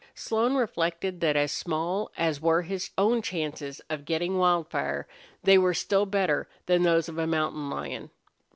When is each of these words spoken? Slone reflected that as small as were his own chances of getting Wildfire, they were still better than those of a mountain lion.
Slone 0.15 0.55
reflected 0.55 1.21
that 1.21 1.35
as 1.35 1.51
small 1.51 2.11
as 2.17 2.41
were 2.41 2.63
his 2.63 2.89
own 2.97 3.21
chances 3.21 3.81
of 3.87 4.03
getting 4.03 4.39
Wildfire, 4.39 5.07
they 5.43 5.59
were 5.59 5.75
still 5.75 6.07
better 6.07 6.49
than 6.65 6.81
those 6.81 7.07
of 7.07 7.19
a 7.19 7.27
mountain 7.27 7.69
lion. 7.69 8.09